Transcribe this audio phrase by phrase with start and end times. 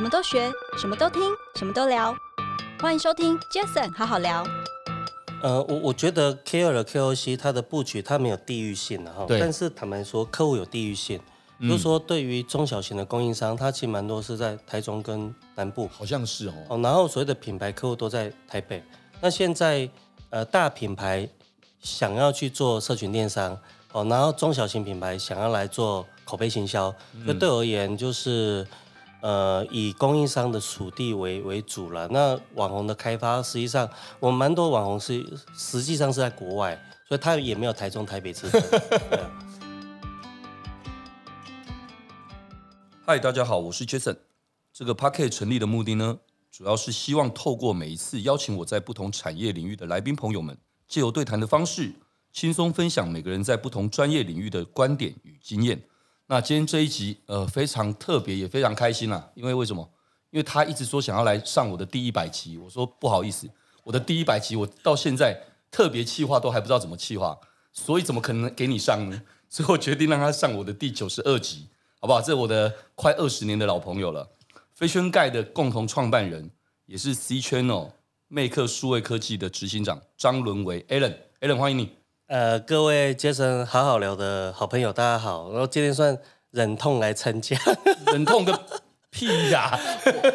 [0.00, 1.20] 什么都学，什么都听，
[1.56, 2.16] 什么都聊。
[2.80, 4.42] 欢迎收听 Jason 好好聊。
[5.42, 11.20] 呃，我我觉得 KOL KOC 它的布局它没有地域性的哈，但是坦白说，客户有地域性。
[11.58, 16.54] 比如说，对于中小型的供应商，它其实蛮多是在台中跟南部，好像是哦。
[16.70, 18.82] 哦，然后所谓的品牌客户都在台北。
[19.20, 19.86] 那现在
[20.30, 21.28] 呃，大品牌
[21.82, 23.54] 想要去做社群电商，
[23.92, 26.90] 哦，然后中小型品牌想要来做口碑行销，
[27.26, 28.66] 那、嗯、对我而言就是
[29.20, 32.08] 呃，以供应商的属地为为主了。
[32.08, 33.88] 那网红的开发，实际上
[34.18, 35.24] 我们蛮多网红是
[35.54, 38.62] 实际上是在国外，所以他也没有台中、台北之分。
[43.04, 44.16] 嗨，大家好，我是 Jason。
[44.72, 46.18] 这个 PAC 成立的目的呢，
[46.50, 50.56] 主要是希望透过每一次邀请我在不同产业领域的来宾朋友们，
[50.88, 51.92] 借由对谈的方式，
[52.32, 55.82] 轻松分享每个人在不同专业领域的观点与经验。
[56.32, 59.32] 那今天这一集，呃，非常特别，也非常开心啦。
[59.34, 59.90] 因为为什么？
[60.30, 63.50] 因为他一直说想要来上我的第一百集，我说不好意思，
[63.82, 65.36] 我的第一百集我到现在
[65.72, 67.36] 特别企划都还不知道怎么企划，
[67.72, 69.20] 所以怎么可能给你上呢？
[69.50, 71.66] 所以我决定让他上我的第九十二集。
[71.98, 72.22] 好不好？
[72.22, 74.30] 这我的快二十年的老朋友了
[74.72, 76.48] 飞圈盖的共同创办人，
[76.86, 77.90] 也是 C Channel
[78.28, 81.90] 魅客数位科技的执行长张伦维，Allen，Allen，欢迎你。
[82.30, 85.50] 呃，各位 Jason 好好聊的好朋友，大家好。
[85.50, 86.16] 然后今天算
[86.52, 87.58] 忍痛来参加，
[88.06, 88.56] 忍痛个
[89.10, 89.80] 屁呀、 啊！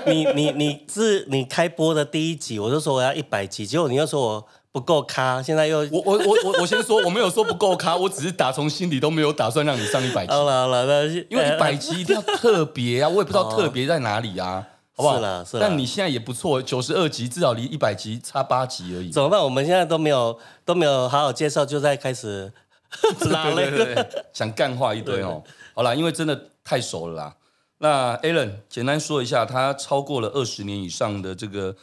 [0.06, 4.48] 你你你自你开播的第一集，我就说我要一百集，结果你又说我。
[4.74, 10.32] 不够咖，现在又我我我我我先说，我没有说不够咖，我只是打从心里都没有打算让你上一百集。
[10.36, 15.16] 好了好了，那因为一百集一定要特别啊，我也不知道特别在哪里啊，好不好？
[15.16, 19.10] 是了是了，但你现在也不错，九十二集至少离一百集差八集而已。
[19.10, 19.40] 怎么办？
[19.40, 22.52] 我们现在都没有都没有好好介绍，就在开始
[23.30, 25.44] 拉了，对对对，想干话一堆哦。
[25.74, 27.36] 好啦，因为真的太熟了啦。
[27.78, 31.76] 那 Alan 简单说一下，他超过了二十年以上的这个。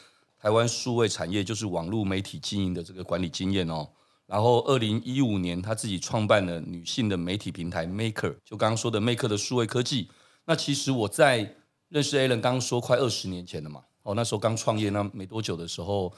[0.43, 3.87] 台湾数位产业就是网络媒体经营的这个管理经验哦，
[4.27, 10.09] 然后二零一五年他自己创办了女性的媒体平台 Maker，就刚刚说的 Maker 的数位科技。
[10.43, 11.55] 那其实我在
[11.93, 16.11] 认识 Alan 刚刚说快二十年前了嘛，哦，那时候刚创业那没多久的时候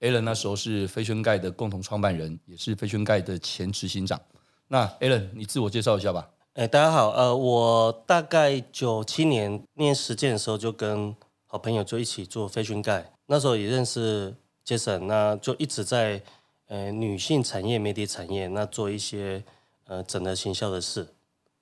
[0.00, 4.20] ，Alan 那时候是 Fashion Guide 的共同创办人，也是 Fashion Guide 的前执行长。
[4.68, 6.28] 那 Alan 你自我介绍一下吧。
[6.52, 11.16] 哎，大家好，呃，我大概九七年念实践的时候，就跟
[11.46, 13.06] 好朋友就一起做 Fashion Guide。
[13.24, 16.22] 那时候也认识 Jason，那就一直在
[16.66, 19.42] 呃女性产业、媒体产业那做一些
[19.86, 21.08] 呃整合行销的事，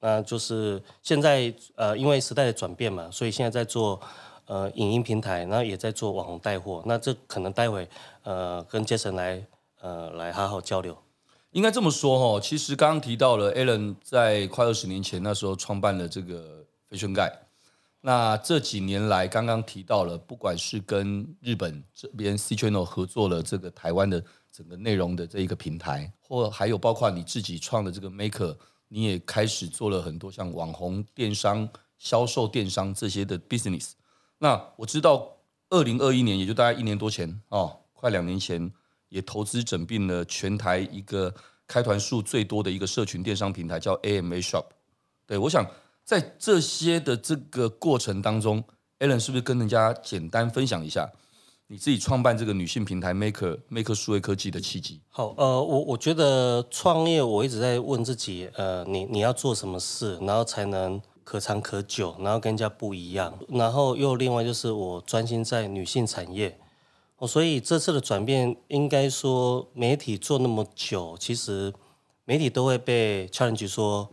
[0.00, 4.00] 那就是现在呃因为时代的转变嘛，所以现在在做
[4.47, 7.88] 呃影音平台，然后也在做网红带货，那这可能待会
[8.22, 9.47] 呃跟 Jason 来
[9.81, 10.97] 呃来好好交流。
[11.53, 17.34] 应该这么说哈，其实刚刚提到了 Alan 在快二十年前那时候创办了这个 Fashion Guide。
[18.03, 28.56] 那这几年来，刚刚提到了，不管是跟日本这边 C Channel 合作了这个台湾的整个内容的这一个平台，或还有包括你自己创的这个 Maker，
[28.90, 33.92] 你也开始做了很多像网红电商、销售电商这些的 business。
[34.36, 35.36] 那我知道，
[35.70, 38.70] 二零二一年，也就大概一年多前哦，快两年前，
[39.08, 41.34] 也投资整并了全台一个
[41.66, 44.66] 开团数最多的一个社群电商平台，叫 AMA Shop。
[45.26, 45.66] 对，我想。
[46.02, 48.64] 在这些的这个过程当中
[48.98, 51.08] ，Allen 是不是跟人家简单分享一下
[51.72, 55.00] 你自己创办这个女性平台 Maker Maker 数位科技的契机？
[55.08, 66.58] 好，呃，我我觉得创业，我一直在问自己，呃，你你要做什么事，然后才能可长可久，然后跟人家不一样，然后又另外就是我专心在女性产业，
[67.19, 71.72] 哦，所以这次的转变，应该说媒体做那么久，其实
[72.25, 74.10] 媒体都会被 challenge 说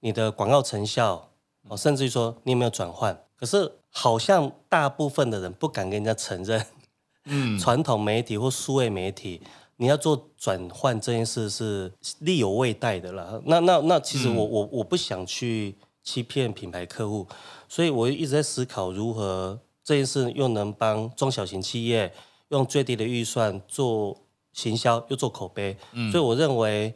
[0.00, 1.28] 你的广告成效。
[1.68, 3.24] 哦，甚至于说你有没有转换？
[3.36, 6.64] 可是好像大部分的人不敢跟人家承认，
[7.26, 9.40] 嗯，传统媒体或数位媒体，
[9.76, 13.40] 你要做转换这件事是力有未逮的啦。
[13.44, 17.26] 那那那，其实我我我不想去欺骗品牌客户，
[17.68, 22.12] 所以我一直在思考如何这件事又能帮中小型企业
[22.48, 24.16] 用最低的预算做
[24.52, 25.76] 行销又做口碑。
[25.92, 26.94] 嗯，所以我认为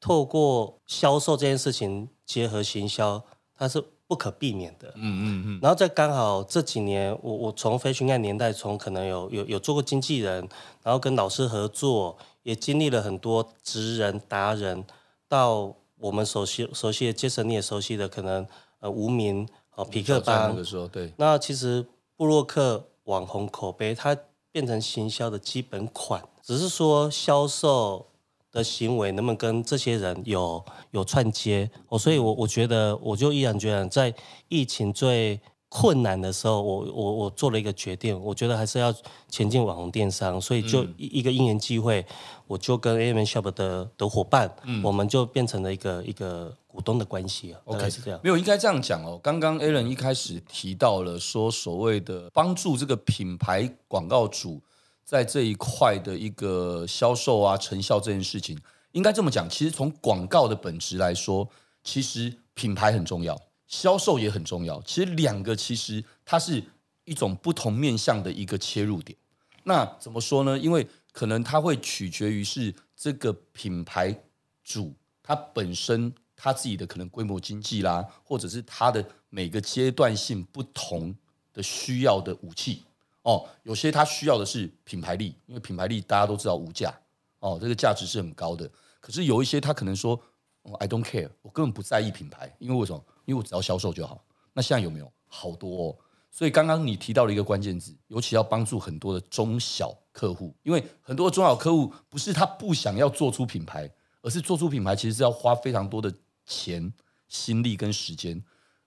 [0.00, 3.22] 透过销售这件事情结合行销，
[3.56, 3.82] 它是。
[4.08, 10.48] 不可避免的，嗯嗯嗯，然后在刚好这几年，我我从 Fashion Guide 年代，从可能有有有做过经纪人，
[10.82, 14.82] 然后跟老师合作，也经历了很多职人达人，
[15.28, 18.46] 到我们熟悉熟悉的 Jason 你也熟悉的可能
[18.80, 20.56] 呃无名哦匹克邦，
[20.90, 21.84] 对，那其实
[22.16, 24.16] 布洛克网红口碑，它
[24.50, 28.06] 变成行销的基本款，只是说销售。
[28.50, 31.98] 的行为能不能跟这些人有有串接哦？
[31.98, 34.14] 所以我，我我觉得，我就毅然决然在
[34.48, 38.94] 疫情最困难的时候，我我我做了一个决定，我觉得还是要
[39.28, 42.04] 前进网红电商，所以就一一个因缘机会，
[42.46, 47.60] 我就跟 AMN Shop 的的伙伴，嗯、我们就变成了一个一个股东的关系啊。
[47.66, 48.18] OK，是这样。
[48.24, 49.20] 没有，应该这样讲哦。
[49.22, 54.62] 刚刚 Alan 一开始提到了说，所谓的帮助这个品牌广告主
[55.08, 58.60] 在这一块的一个销售啊、成效这件事情，
[58.92, 59.48] 应该这么讲。
[59.48, 61.48] 其实从广告的本质来说，
[61.82, 63.40] 其实品牌很重要。
[63.66, 66.62] 销售也很重要，其实两个其实它是
[67.04, 69.18] 一种不同面向的一个切入点。
[69.64, 70.58] 那怎么说呢？
[70.58, 74.14] 因为可能它会取决于是这个品牌
[74.62, 81.16] 主他本身他自己的可能规模经济啦，或者是他的每个阶段性不同
[81.54, 82.82] 的需要的武器
[83.22, 83.48] 哦。
[83.62, 86.92] 有些他需要的是品牌力，因为品牌力大家都知道无价
[87.40, 88.70] 哦，这个价值是很高的。
[89.00, 90.20] 可是有一些他可能说，
[90.62, 93.04] 哦，I don't care，我根本不在意品牌，因为为什么？
[93.24, 95.98] 因为我只要销售就好，那现在有没有好多哦？
[96.30, 106.12] 所以刚刚你提到了一个关键字，尤其要帮助很多的中小客户，因为很多中小客户不是他不想要做出品牌，而是做出品牌其实是要花非常多的
[106.44, 106.92] 钱、
[107.28, 108.42] 心力跟时间，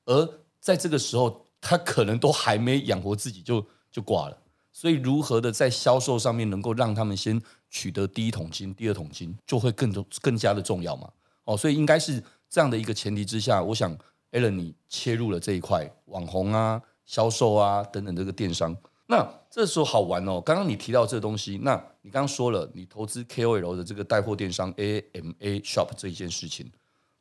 [0.05, 4.37] 而在这个时候，他可能都还没养活自己就就挂了。
[4.71, 11.09] 所以如何的在销售上面能够让他们先取得第一桶金、第二桶金，就会更多更加的重要嘛？
[11.43, 13.97] 哦，所以应该是这样的一个前提之下，我想。
[14.33, 18.73] Alan，你切入了这一块网红啊、销售啊等等这个电商，
[19.07, 20.39] 那这时候好玩哦。
[20.39, 26.71] 刚刚你提到这东西，那你刚刚说了，你投资 KOL 的这个带货电商 AMA Shop 这一件事情，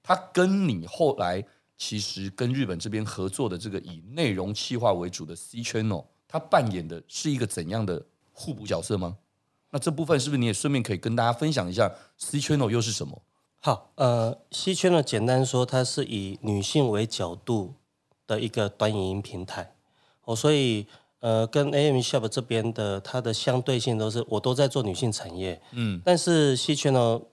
[0.04, 1.44] 它跟你后来
[1.76, 8.00] 其实跟日本这边合作的这个以内容企划为主的 C Channel，它扮演的是一个怎样的
[8.32, 9.16] 互补角色吗？
[9.70, 13.20] 那这部分是不是你也顺便可以跟大家分享一下 C Channel 又是什么？
[13.58, 17.74] 好，呃，C Channel 简单说，它是以女性为角度
[18.26, 19.74] 的一个短影音平台。
[20.22, 20.86] 哦，所以
[21.18, 25.60] 呃，跟 AMN Shop 这边的它的相对性都是，我都在做女性产业。
[25.72, 27.24] 嗯，但是 C Channel，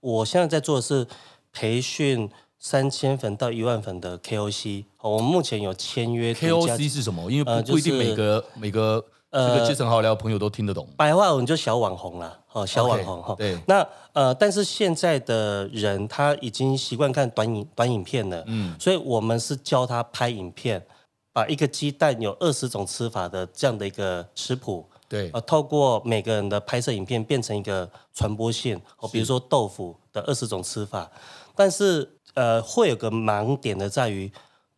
[0.00, 1.06] 我现在在做的是
[1.52, 4.84] 培训三千粉到一万粉的 KOC。
[5.02, 6.32] 哦，我们目前有签约。
[6.32, 7.30] KOC 是什么？
[7.30, 9.04] 因为不一定每个、呃就是、每个。
[9.32, 10.86] 呃，这个阶层好聊，朋友都听得懂。
[10.94, 13.32] 白话文就小网红了，哦，小网红哈。
[13.32, 13.58] Okay, 对。
[13.66, 20.84] 那呃，但是现在的人他已经习惯看短影短影片了，嗯，所以我们是教他拍影片，
[21.32, 31.10] 把一个鸡蛋有二十种吃法的这样的一个食谱，对，呃，透过每个人的拍摄影片变成一个传播线，哦，比如说豆腐的二十种吃法，
[31.56, 34.30] 但是呃，会有个盲点的在于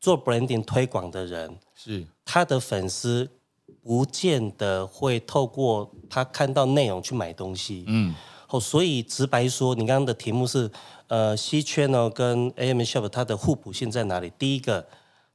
[0.05, 3.29] 做 branding 推广的人是他的粉丝。
[3.83, 8.15] 不见得会透过他看到内容去买东西，嗯，
[8.49, 10.71] 哦，所以直白说，你刚刚的题目是，
[11.09, 14.33] 呃，C Channel 跟 AMN Shop 它的互补性在哪里？
[14.39, 14.87] 第一个，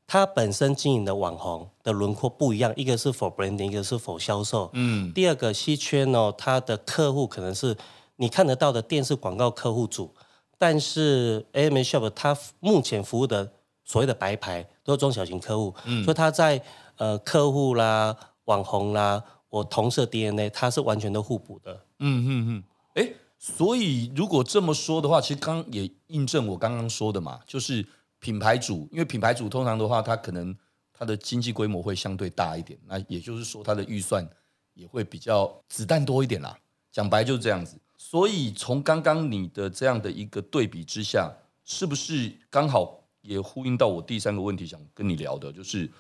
[0.08, 5.14] 它本身经营的网红的轮廓不一样，一个是 for branding，一个是 for 销售，嗯。
[5.14, 7.78] 第二个，C Channel 它的客户可能是
[8.16, 10.12] 你看得到的电视广告客户组，
[10.58, 13.52] 但是 AMN Shop 它目前服务的
[13.90, 16.62] 所谓的白牌都是中小型客户，嗯，所以他在
[16.98, 18.16] 呃客户啦。
[18.50, 21.72] 网红啦，我同色 DNA，它是完全都互补的。
[22.00, 22.64] 嗯嗯嗯，
[22.96, 27.86] 哎，所以如果这么说的话，其实刚也印证我刚刚说的嘛，就是
[28.18, 30.58] 品牌主，因为品牌主通常的话，他可能
[30.92, 34.28] 他的经济规模会相对大一点，那也就是说他的预算
[34.74, 36.58] 也会比较子弹多一点啦。
[36.92, 37.78] 讲白就是这样子。
[37.96, 41.32] 所以从刚刚你的这样的一个对比之下，
[41.64, 45.92] 是不是刚好也呼应到我第三个问题想跟你聊的，就是。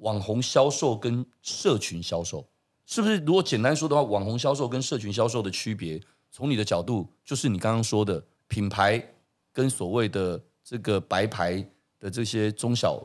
[0.00, 2.46] 网红销售跟社群销售，
[2.84, 3.16] 是不是？
[3.20, 5.98] 如果简单说的话，网红销售跟社群销售的区别，
[6.30, 9.02] 从你的角度，就是你刚刚说的品牌
[9.54, 11.66] 跟所谓的这个白牌
[11.98, 13.02] 的这些中小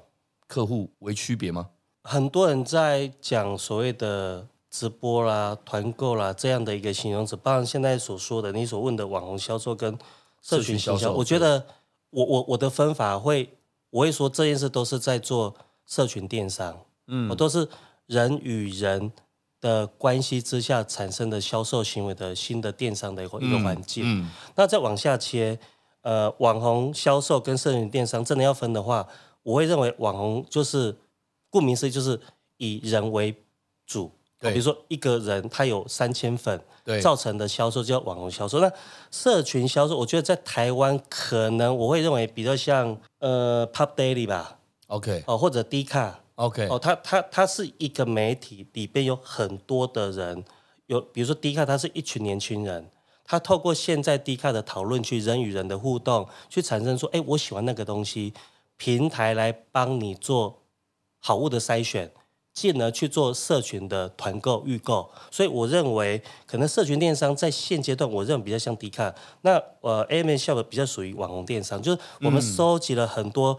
[0.47, 1.69] 客户为区别吗？
[2.03, 9.97] 很多人在讲所谓的直播啦、团购啦这样的一个形容词，包括现在所说的你所问的网红销售跟
[10.41, 11.65] 社群销售，我觉得
[12.09, 13.49] 我我我的分法会，
[13.91, 15.55] 我会说这件事都是在做。
[15.87, 17.67] 社群电商，嗯，我都是
[18.05, 19.11] 人与人
[19.59, 24.03] 的关系之下产生的销售行为的新的电商的一个一个环境。
[24.05, 25.59] 嗯，那再往下切，
[26.03, 29.05] 呃，网红销售跟社群电商真的要分的话，
[29.43, 30.95] 我会认为网红就是
[31.49, 32.17] 顾名思义就是
[32.55, 33.35] 以人为
[33.85, 34.09] 主，
[34.41, 38.59] 对，比如说一个人他有三千粉，对，造成的销售叫网红销售。
[38.59, 38.71] 那
[39.11, 44.57] 社群销售，我觉得在台湾可能我会认为比较像呃 Pop Daily 吧。
[44.87, 50.43] OK，哦，或者 D 卡，OK，哦，它它它是一个媒体，里边有很多的人，
[50.87, 52.89] 有比如说 D 卡，它是一群年轻人，
[53.23, 58.33] 他透过现在 D 卡的讨论区，人与人的互动，去产生说，哎，我喜欢那个东西，
[58.75, 60.63] 平台来帮你做
[61.19, 62.11] 好物的筛选，
[62.61, 65.09] 进而去做社群的团购预购。
[65.31, 69.11] 所以我认为，可能社群电商在现阶段，我认为比较像迪卡。
[69.41, 73.57] 那呃，AMM Shop 比较属于网红电商，就是我们收集了很多、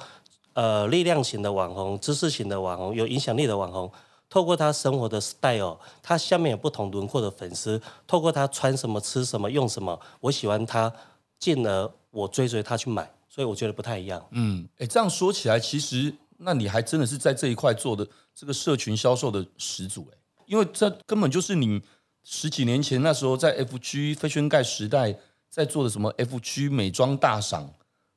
[0.55, 3.91] 嗯、呃力量型的网红、知识型的网红、有影响力的网红。
[4.31, 7.83] 透过他生活的 style，他下面有不同轮廓的粉丝。
[8.07, 10.93] 透过他穿什么、吃什么、用什么，我喜欢他，
[11.41, 13.11] 进而我追随他去买。
[13.29, 14.23] 所以我觉得不太一样。
[14.31, 21.81] 嗯，哎，这样说起来，其实那你还真的是在这一块做的这个社群销售的始祖哎，因为这根本就是你
[22.25, 25.17] 十几年前那时候在 FG Fashion Guide 时代
[25.49, 27.67] 在做的什么 FG 美妆大赏，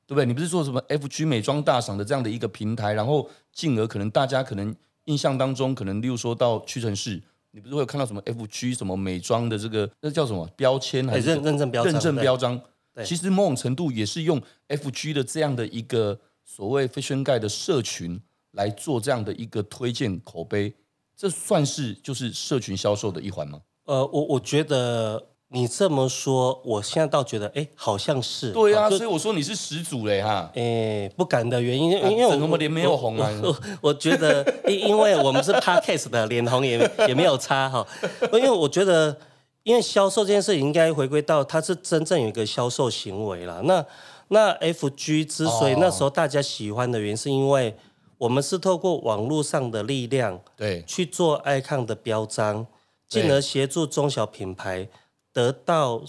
[0.06, 0.26] 对不对？
[0.26, 4.76] 你不是做什么 FG 美妆大赏的这样的一个平台，然后进而可能大家可能。
[5.06, 12.60] 印象当中，可能例如说到屈臣氏，你不是会有看到什么 FG 什么美妆的这个那叫什么标签还是认认证标认证标章？
[12.92, 18.22] 对，其实某种程度也是用 FG 的这样的一个所谓 Fashion Guide 的社群
[18.52, 20.74] 来做这样的一个推荐口碑，
[21.18, 23.60] 这算是就是社群销售的一环吗？
[23.86, 25.28] 呃，我我觉得。
[25.50, 28.52] 你这么说，我现在倒觉得，哎，好像是。
[28.52, 30.52] 对啊，所以我说你是始祖嘞哈。
[30.56, 33.30] 哎，不敢的原因，因为我们脸没有红啊。
[33.44, 37.86] 我， 我，我觉得，因因为我们是 Podcast 的，脸红也 也没有差哈。
[38.34, 39.16] 因为我觉得，
[39.64, 43.62] 因为销售这件事应该回归到它是真正有一个销售行为了。
[43.62, 43.86] 那
[44.30, 47.76] 那 FG 之所以那时候大家喜欢的原因，是因为
[48.18, 52.66] 我们是透过网络上的力量，对，去做 icon 的标章，
[53.08, 54.88] 进而协助中小品牌。
[55.34, 56.02] 得到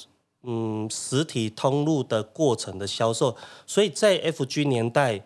[0.45, 5.21] 嗯实体通路的过程的销售，所以在 FG 年代，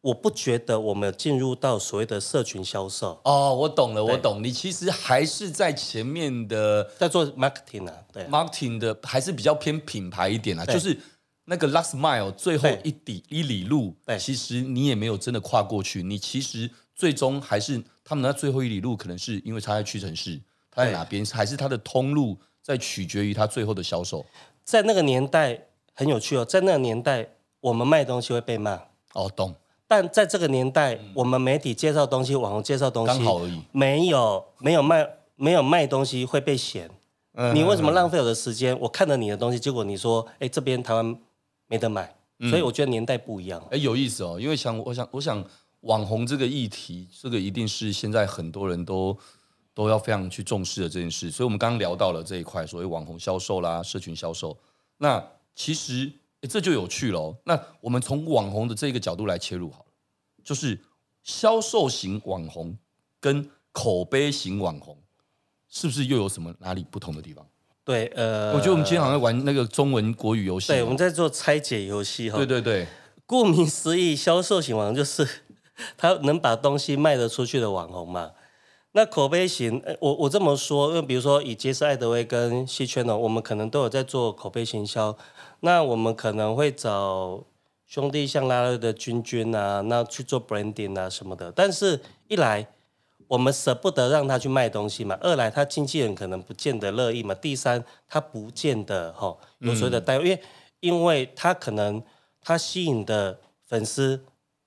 [0.00, 3.20] 我不觉得我们有进入到所谓的社群销售。
[3.24, 4.42] 哦，我懂了，我懂。
[4.42, 10.98] 你其实还是在前面的在做 marketing 啊，对，marketing 的还是比较偏品牌一点啊，就是
[11.44, 22.38] 那个 last mile 最后一里一里路，对，其实你也没有真的跨过去，你其实最终还是他们那最后一里路，可能是因为他在屈臣氏，他在哪边，还是他的通路。
[22.64, 24.24] 在取决于他最后的销售，
[24.62, 28.80] 在那个年代很有趣哦，在那个年代我们卖东西会被骂
[29.14, 29.52] 哦，懂。
[29.88, 36.88] 但在这个年代，嗯、我们媒体介绍东西，网红介绍东西，刚好而已，没有没有卖没有卖东西会被嫌。
[37.32, 38.78] 嗯、你为什么浪费我的时间？
[38.78, 41.18] 我看了你的东西，结果你说，哎，这边台湾
[41.72, 43.60] 没得买，嗯、所以我觉得年代不一样。
[43.70, 45.42] 哎，有意思哦，因为想我想我想
[45.80, 49.18] 网红这个议题，这个一定是现在很多人都。
[49.74, 54.54] 都要非常去重视的这件事，所以我们刚刚聊到了这一块，所谓网红销售啦、社群销售。
[54.98, 56.12] 那其实
[56.42, 57.34] 这就有趣了。
[57.44, 59.92] 那我们从网红的这个角度来切入好了，
[60.44, 60.78] 就是
[61.22, 62.76] 销售型网红
[63.18, 64.94] 跟口碑型网红，
[65.70, 67.46] 是不是又有什么哪里不同的地方？
[67.84, 70.68] 对，呃，我觉得我们今天好像在玩那个中文国语游戏。
[70.68, 72.36] 对，我们在做拆解游戏哈。
[72.36, 72.86] 对对对，
[73.26, 75.26] 顾名思义，销售型网红就是
[75.96, 78.30] 他能把东西卖得出去的网红嘛。
[78.92, 85.16] 那口碑型，我我这么说，因为比如说以杰斯艾德威跟西圈呢，我们可能都有在做口碑行销。
[85.60, 87.42] 那我们可能会找
[87.86, 91.50] 兄弟像拉拉的君君啊，那去做 branding 啊什么的。
[91.50, 92.68] 但是，一来
[93.32, 100.42] 我们舍不得让他去卖东西嘛；二来他经纪人可能不见得乐意嘛；第三，他不见得哈有所谓的代，因为
[100.80, 102.02] 因为他可能
[102.42, 104.24] 他吸引的粉丝。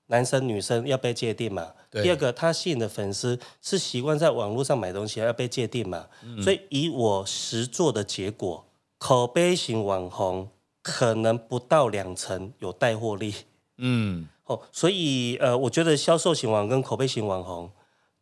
[0.08, 1.72] 男生女生要被界定嘛？
[1.90, 6.06] 第二个，他吸引的粉丝是习惯在网络上买东西，要被界定嘛？
[6.22, 8.64] 嗯、所以以我实做的结果，
[8.98, 10.48] 口碑型网红
[10.80, 13.34] 可能不到两成有带货力。
[13.78, 17.68] 嗯，哦，所以呃，我觉得销售型网跟口碑型网红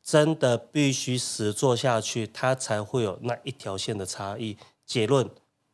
[0.04, 4.58] 真的必须实做下去，他才会有那一条线的差异。
[4.84, 5.28] 结论，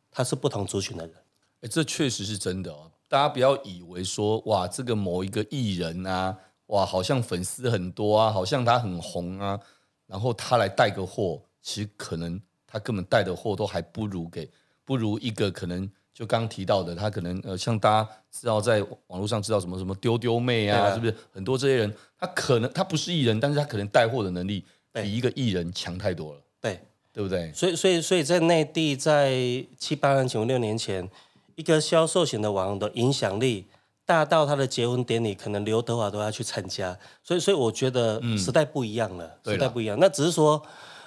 [0.09, 1.15] 他是不同族群的人。
[1.59, 2.89] 哎，这确实是真的哦。
[3.09, 9.59] 大家不要以为说哇，这个某一个艺人啊，哇，好像粉丝很多啊，好像他很红啊，
[10.07, 14.49] 然后他来带个货，其实可能他根本带的货都还不如给
[14.85, 26.79] 不如一个可能就刚刚提到的，他可能呃，像大家知道在网络上知道什么什么丢丢妹啊，啊是不是很多这些人，他可能他不是艺人，但是他可能带货的能力比一个艺人强太多了，对
[27.13, 27.51] 对不对？
[27.53, 29.31] 所以所以所以在内地，在
[29.77, 31.09] 七八年前、五六年前。
[31.55, 33.67] 一个销售型的网红的影响力
[34.03, 39.95] 大到他的结婚典礼，可能刘德华都要去参加，所以，所以我觉得时代不一样了，嗯、时代不一样。
[39.99, 40.59] 那只是说，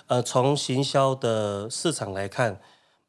[0.06, 2.56] 呃，从行销的市场来看，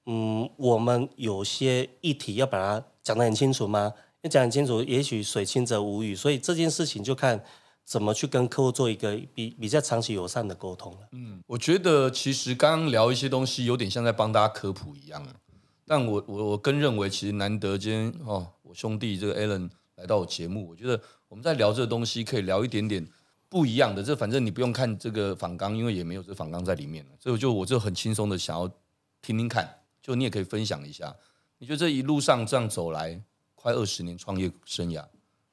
[0.06, 3.94] 嗯，我们有些议题要把它讲得很清楚吗？
[4.22, 6.16] 要讲很清楚，也许水清则无鱼。
[6.16, 7.44] 所以这件事情就看
[7.84, 11.00] 怎么去跟客户做一个比比较长期友善的沟通了。
[11.12, 15.26] 嗯，我觉得其实刚刚聊一些东西，有点像在帮大家科普一样。
[15.86, 23.08] 但我我我更认为，其实难得今天哦，我兄弟这个 Alan 来到我节目，我觉得我们在聊这个东西，可以聊一点点
[23.48, 24.02] 不一样的。
[24.02, 28.68] 这反正你不用看这个仿纲，因为也没有这仿纲在里面，所以我就我就很轻松的想要
[29.22, 29.72] 听听看，
[30.06, 31.16] 就你也可以分享一下，
[31.58, 33.20] 你觉得这一路上这样走来，
[33.56, 35.04] 快二十年创业生涯，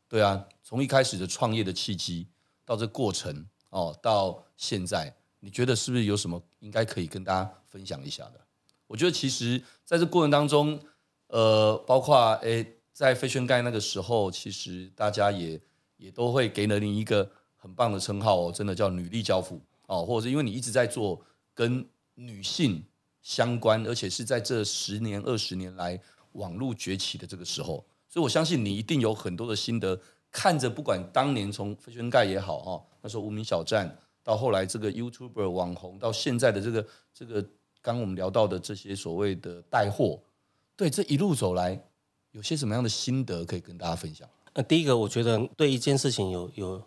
[0.06, 2.26] 对啊，从一开始的创业的契机
[2.62, 8.40] 到这过程哦，到现在，你觉得是不是有什么应该可以跟大家分享一下的？
[8.86, 10.78] 我觉得其实在这过程当中，
[11.28, 15.58] 呃，包括诶，在 Fashion Guy 那个时候，其实大家也
[15.96, 22.84] 也都会给了你一个很棒的称号哦，真的叫女力教父哦，或者是因为你一直在做跟女性
[23.22, 25.98] 相关，而且是在这十年二十年来
[26.32, 29.98] 网络崛起的这个时候，所以我相信你一定有很多的心得。
[30.30, 37.44] 看着不管当年从飞炫盖也好哦，那时候无名小站到后来这个 YouTuber 网红，到现在的这个这个。
[37.84, 40.16] 刚我们聊到的这些所谓的带货，
[40.76, 41.82] 对这一路走来，
[42.30, 44.28] 有些什么样的心得可以跟大家分享？
[44.52, 46.80] 呃，第一个，我觉得对一件事情有有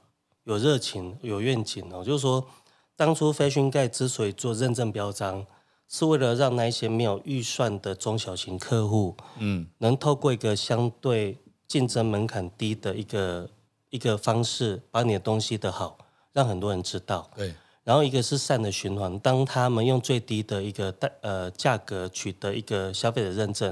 [0.46, 2.48] 有热情、有愿景哦，就是说，
[2.96, 5.46] 当初 Fashion Guy 之所以做认证标章，
[5.88, 11.38] 是为了让那一些没有预算的中小型客户，嗯，能透过一个相对
[11.68, 13.50] 竞争门槛低的一个
[13.90, 15.98] 一个方式，把你的东西的好，
[16.34, 17.30] 让很多人知道。
[17.36, 17.54] 对。
[17.84, 23.72] 然后一个是善的循环，当他们用最低的一个代呃价格取得一个消费者认证，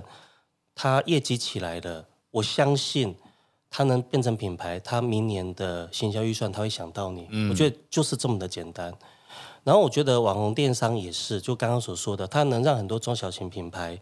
[0.75, 3.15] 他业绩起来了，我相信
[3.71, 8.93] 他能变成品牌，他明年的行销预算他会想到你，嗯、我觉得就是这么的简单。
[9.63, 13.99] 然后我觉得网红电商也是，就刚刚所说的，它能让很多中小型品牌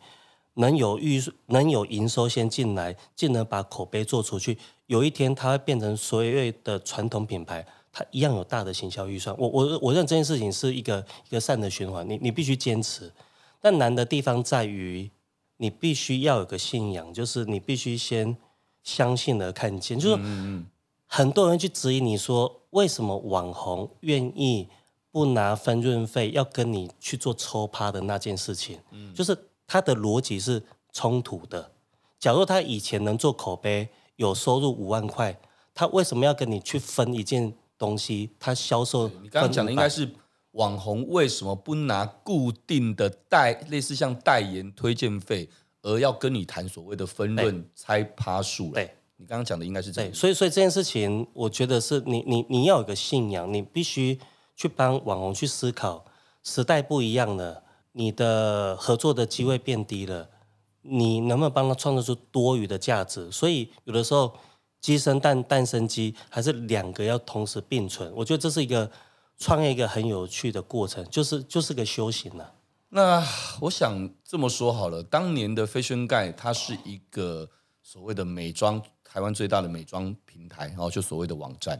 [0.55, 4.57] 能有预能有营收先进来，进而把口碑做出去，
[4.87, 7.65] 有一天它会变成所谓的传统品牌。
[7.93, 13.11] 它一样有大的行销预算，我我我认为这件事情是一个一个善的循环，你你必须坚持，
[13.59, 15.11] 但难的地方在于
[15.57, 18.37] 你必须要有个信仰，就是你必须先
[18.81, 20.63] 相信而看见，就是
[21.05, 24.69] 很多人去质疑你说，为什么网红愿意
[25.11, 31.71] 不拿分润费要跟你去做抽趴的那件事情，嗯就是他的逻辑是冲突的。
[32.19, 35.39] 假如他以前能做口碑有收入五万块，
[35.73, 37.53] 他为什么要跟你去分一件？
[37.81, 40.07] 东西，他销售，你刚刚讲的应该是
[40.51, 45.49] 网红为什么不拿固定的代，类似像代言推荐费，
[45.81, 48.69] 而要跟你谈所谓的分润拆趴数？
[48.69, 50.13] 对，你刚刚讲的应该是这样。
[50.13, 54.19] 所以，所以这件事情，我觉得是你，你，你要有个信仰，你必须
[54.61, 56.05] 去帮网红去思考，
[56.43, 60.29] 时代不一样了，你的合作的机会变低了，
[60.81, 63.31] 你能不能帮他创造出多余的价值？
[63.31, 64.33] 所以，有的时候。
[64.81, 68.11] 鸡生蛋，蛋生鸡，还是两个要同时并存？
[68.15, 68.89] 我觉得这是一个
[69.37, 72.51] 创业一个很有趣的过程，就是就是个修行了、啊。
[72.89, 73.23] 那
[73.59, 77.47] 我想这么说好了，当年的 Fashion Guide 它是一个
[77.83, 81.79] 所谓的美妆台湾最大的美妆平台，然后就所谓的网站。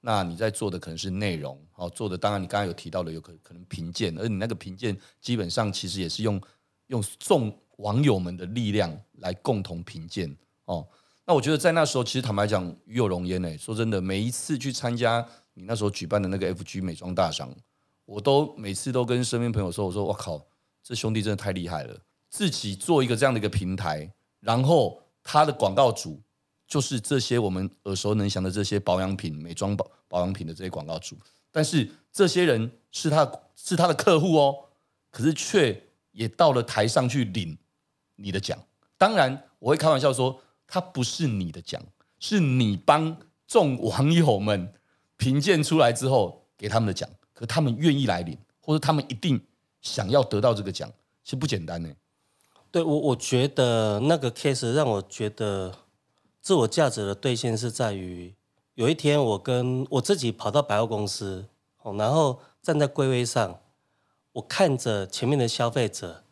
[0.00, 6.40] 那你在做的可能是内容，哦，做的当然你刚刚有提到的有可可能评鉴，而你那个评鉴基本上其实也是用
[6.86, 10.34] 用众网友们的力量来共同评鉴
[10.66, 10.86] 哦。
[11.26, 13.58] 那我觉得在那时候，其实坦白讲，与有荣焉呢。
[13.58, 17.54] 说真的，每一次去参加你那时候举办的那个 FG 美妆大赏，
[18.06, 20.42] 我都每次都跟身边朋友说：“我说我靠，
[20.82, 22.00] 这兄弟真的太厉害了！
[22.30, 26.18] 自己做一个这样的一个平台，然后他的广告主
[26.68, 31.16] 就是这些我们耳熟能详的这些保养品、美妆保保养品的这些广告主，
[31.50, 34.54] 但是这些人是他是他的客户哦，
[35.10, 37.58] 可是却也到了台上去领
[38.14, 38.56] 你的奖。
[38.96, 41.82] 当然，我会开玩笑说。”他不是你的奖，
[42.20, 44.70] 是你帮众网友们
[45.16, 47.08] 评鉴出来之后给他们的奖。
[47.32, 49.40] 可他们愿意来领，或者他们一定
[49.80, 50.92] 想要得到这个奖，
[51.24, 51.88] 是不简单呢。
[52.70, 55.74] 对我，我觉得那个 case 让我觉得
[56.48, 58.34] 自我价值的兑现是在于，
[58.72, 61.44] 有一天我跟我自己跑到百货公司，
[61.98, 63.60] 然后站在柜位上，
[64.32, 66.24] 我看着前面的消费者，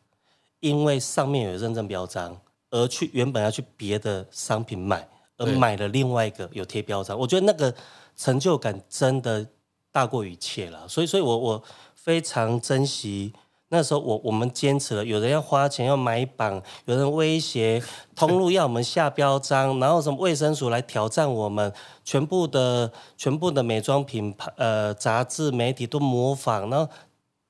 [0.60, 2.40] 因为上面有认证标章。
[2.70, 7.74] 而去原本要去别的商品买，而买了另外一个有贴标章，我觉得那个
[8.16, 9.46] 成就感真的
[9.92, 10.88] 大过于一切了。
[10.88, 11.62] 所以，所以我我
[11.94, 13.34] 非常珍惜
[13.68, 17.82] 那时候我我们坚持了，有人要花钱要买榜，有人威胁
[18.14, 21.72] 通路要我们下标章，然后什么卫生署来挑战我们，
[22.04, 26.88] 全部的全部的美妆品牌呃杂志媒体都模仿，然后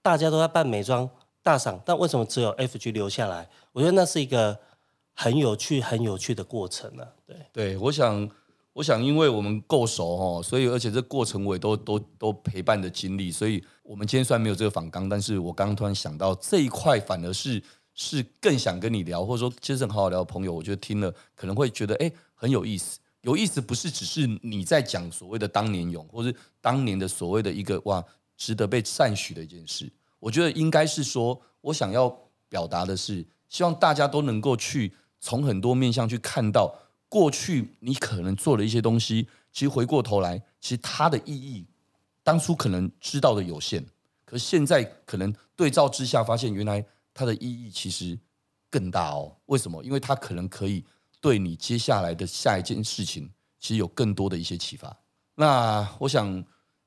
[0.02, 1.08] 大家都在办美妆
[1.42, 3.48] 大赏，但为什么只有 FG 留下来？
[3.72, 4.58] 我觉得那是一个。
[5.18, 7.08] 很有趣，很有趣的过程呢、啊。
[7.26, 8.28] 对，对，我想，
[8.76, 17.62] 我想，因为我们够熟哦，所以而且这过程我也都都都陪伴的经历，所以我们今天虽然没有这个访纲，但是我刚刚突然想到这一块，反而是
[17.94, 22.98] 是更想跟你聊，或者说其实很好好聊的朋友，我觉得听了可能会觉得哎很有意思。
[23.22, 28.04] 有意思不是只是你在讲所谓的当年勇，或是当年的所谓的一个哇
[28.36, 29.90] 值得被赞许的一件事。
[30.20, 32.14] 我觉得应该是说，我想要
[32.50, 36.72] 表达的是，希望大家都能够去从很多面向去看到
[37.16, 41.64] 过去你可能做了一些东西，其实回过头来，其实它的意义，
[42.22, 43.82] 当初可能知道的有限，
[44.26, 48.18] 可是现在可能对照之下，发现原来它的意义其实
[48.68, 49.34] 更大哦。
[49.46, 49.82] 为什么？
[49.82, 50.84] 因为它可能可以
[51.18, 54.94] 对你接下来的下一件事情，其实有更多的一些启发。
[55.34, 56.44] 那我想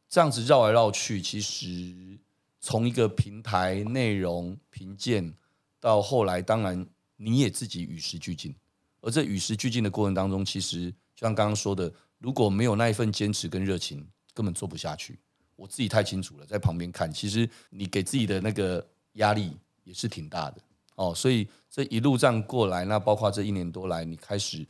[0.07, 2.19] 这样子绕来绕去，其实。
[2.61, 5.33] 从一个平台内容评鉴
[5.79, 8.53] 到后来，当然你也自己与时俱进，
[9.01, 15.19] 而这与时俱进的过程当中，其实就像刚刚说的，如果没有那一份坚持跟热情，根本做不下去。
[15.55, 20.61] 我自己太清楚了，在旁边看，其实你给自己的那个压力也是挺大的
[20.95, 21.13] 哦。
[21.13, 24.65] 所以这一路这样过来，那包括这一年多来，你开始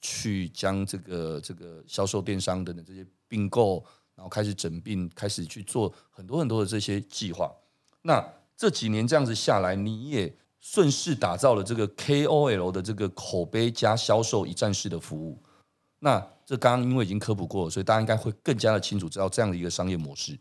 [0.00, 3.84] 去将这个这个销售电商等等这些并购。
[4.16, 7.52] 然后开始整并，开始去做很多很多的这些计划。
[8.02, 8.24] 那
[8.56, 10.32] 这几年这样子下来，你也
[10.66, 15.38] 顺势打造了这个 KOL 的这个口碑加销售一站式的服务。
[15.98, 20.38] 那这刚刚因为已经科普过了，所以大家应该会更加的清楚知道这样的一个商业模式。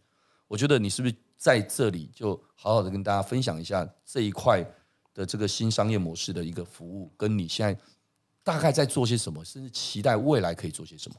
[0.47, 4.65] 我觉得你是不是在这里就好好的跟大家分享一下这一块
[5.13, 7.77] 的这个新商业模式的一个服务，跟你现在
[8.45, 11.15] 大概在做些什么，甚至期待未来可以做些什么？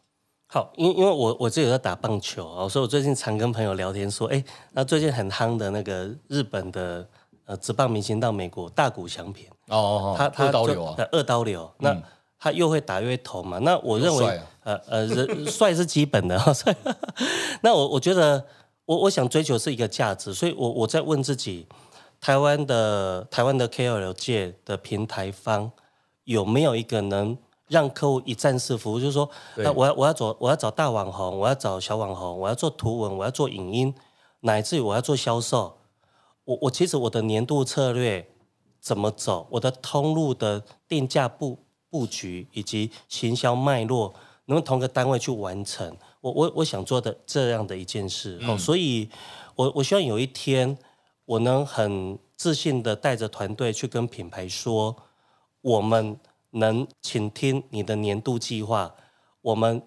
[0.46, 7.06] 好，因因为我我自己在打棒球啊，所以我最近常跟朋友聊天说，哎，那最近很夯的那个日本的
[7.46, 9.46] 呃职棒明星到美国大谷翔平。
[9.68, 12.02] 哦哦哦，他他二刀流啊，二刀流，嗯、那
[12.38, 16.52] 他又会打又会投嘛，那我认为、啊、呃呃人 帅是基本的 哈，
[17.62, 18.44] 那我我觉得
[18.84, 21.66] 我我想追求是一个价值，所以我我在问自己，
[22.20, 25.70] 台湾的台湾的 KOL 界的平台方
[26.24, 27.36] 有没有一个能。
[27.68, 33.92] 让客户一站式服务，就是说，那我要我要找我要找大网红，我要找小网红，我要做图文，我要做影音，
[34.40, 35.74] 乃至于我要做销售。
[36.44, 38.26] 我我其实我的年度策略
[38.80, 41.58] 怎么走，我的通路的定价布
[41.90, 44.12] 布局以及行销脉络，
[44.46, 45.96] 能不能同个单位去完成？
[46.20, 48.38] 我我我想做的这样的一件事。
[48.48, 49.08] 哦，所以
[49.54, 50.76] 我我希望有一天
[51.24, 54.96] 我能很自信的带着团队去跟品牌说，
[55.60, 56.18] 我们。
[56.56, 58.94] 能倾听你的年度计划，
[59.40, 59.82] 我们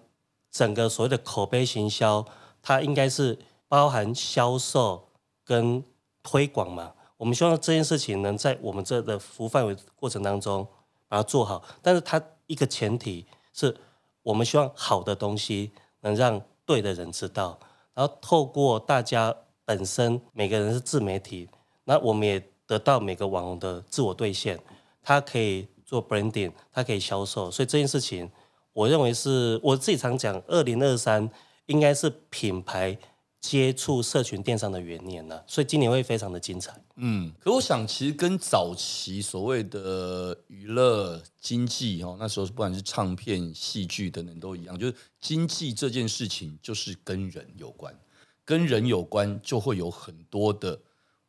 [0.50, 2.22] 整个所谓的口碑行销，
[2.60, 5.08] 它应该是包含销售
[5.42, 5.82] 跟
[6.28, 6.92] 推广嘛。
[7.16, 10.66] 我们希望这件事情能在我们这的服务范围过程当中
[11.08, 13.74] 把它做好，但是它一个前提是
[14.22, 17.58] 我们希望好的东西能让对的人知道，
[17.94, 21.48] 然后透过大家本身每个人是自媒体，
[21.84, 24.60] 那我们也得到每个网红的自我兑现，
[25.02, 25.66] 它可以。
[25.88, 28.30] 做 branding，它可以销售，所以这件事情，
[28.74, 31.26] 我认为是我自己常讲，二零二三
[31.64, 32.94] 应该是品牌
[33.40, 36.74] 接触社群电商的元年呢，所以今年会非常的精彩。
[36.96, 47.96] 嗯，可我想其实跟早期所谓的娱乐经济哦，那时候不管是唱片、戏剧等等都一样，就是经济这件事情就是跟人有关，
[48.44, 50.80] 跟人有关就会有很多的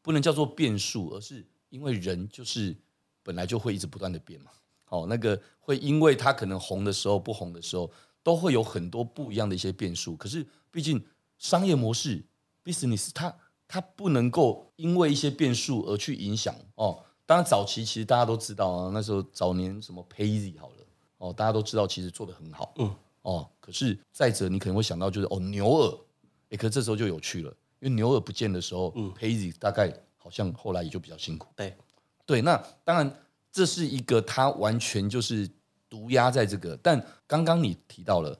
[0.01, 2.75] 不能叫做变数，而是因为人就是。
[3.21, 4.49] 本来就会一直不断的变嘛，
[4.87, 7.91] 哦，那个会因为它可能红的时候、不红的时候，
[8.23, 10.15] 都会有很多不一样的一些变数。
[10.15, 10.99] 可是毕竟
[11.39, 12.23] 商业模式
[12.63, 13.36] business 它
[13.67, 17.04] 它不能够因为一些变数而去影响哦。
[17.25, 20.75] 当然早期其实大家都知道啊，那时候早年什么 Payz 好了
[21.17, 23.49] 哦，大家都知道其实做的很好，嗯哦。
[23.60, 25.97] 可是再者你可能会想到就是哦牛耳，
[26.49, 27.49] 哎，可是这时候就有趣了，
[27.80, 31.75] 因为牛耳不见的时候，嗯，Payz 大概好像后来也就比较辛苦，对。
[32.25, 33.12] 对，那当然
[33.52, 35.49] 这是一个它完全就是
[35.89, 38.39] 独压在这个，但刚刚你提到了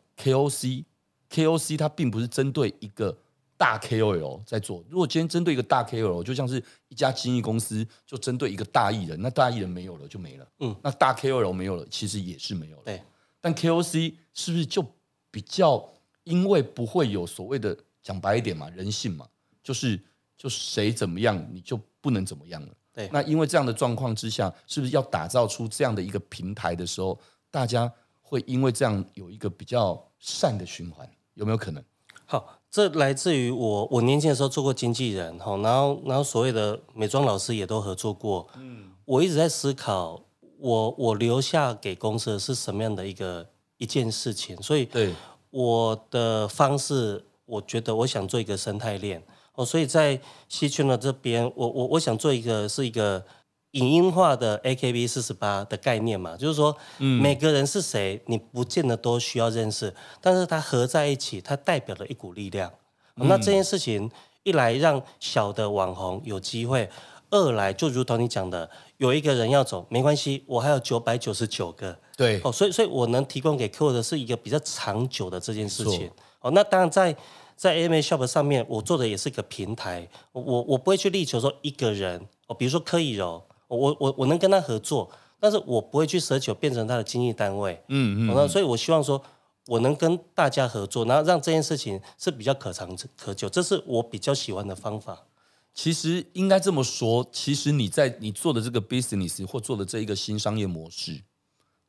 [1.30, 3.16] KOC，KOC 它并不是针对一个
[3.58, 4.84] 大 KOL 在做。
[4.90, 12.84] 如果今天针对一个大 KOL，就像是一家经纪公司就针对一个大艺人，那大艺人没有了就没了，嗯，那大 KOL 没有了，其实也是没有了。
[12.86, 13.04] 对，
[13.42, 14.86] 但 KOC 是不是就
[15.30, 15.88] 比较
[16.24, 19.28] 因为不会有所谓的讲白一点嘛，人性嘛，
[19.62, 20.00] 就是
[20.38, 22.70] 就谁怎么样你就不能怎么样了。
[22.94, 27.20] 对，那因为这样的状况之下，是不是要打造出这样的一个平台的时候，
[27.52, 27.92] 大家
[28.30, 31.84] 会因为这样有一个比较善的循环，有没有可能？
[32.26, 40.22] 好，这来自于我我年轻的时候做过经纪人哈，然后然后所谓的美妆老师也都合作过，嗯，我一直在思考，
[40.60, 45.12] 我我留下给公司的是什么样的一个一件事情，所以对
[45.50, 49.24] 我的方式，我觉得我想做一个生态链。
[49.56, 53.26] 哦，所以在西区呢这边，我我我想做一个是一个
[53.72, 62.72] 影音化的 AKB 四十八的概念嘛，就是说，每个人是谁，你不见得都需要认识，但是它合在一起，它代表了一股力量。
[63.18, 64.10] 嗯、那这件事情
[64.42, 66.90] 一来让小的网红有机会，
[67.30, 71.96] 二来就如同你讲的，有一个人要走没关系，我还有九百九十九个。
[72.18, 76.10] 对，哦，所以所以我能提供给客户的是一个比较长久的这件事情。
[76.42, 77.16] 哦，那当然在
[77.56, 83.44] 在 AMA Shop 上面，我做的也是一个平台，我我不会去力求说一个人，哦，比如说柯以柔。
[83.78, 87.82] 我我我能跟他合作，但是我不会去奢求变成他的经济单位。
[87.88, 89.24] 嗯嗯，嗯，所以我希望说，
[89.68, 95.28] 我能跟大家合作，然后让这件事情是比较可长可久，这是我比较喜欢的方法。
[95.74, 101.22] 其实应该这么说，其实你在你做的这个 business 或做的这一个新商业模式，